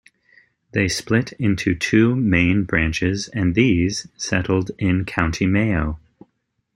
[0.71, 5.99] They split into two main branches, and these settled in County Mayo.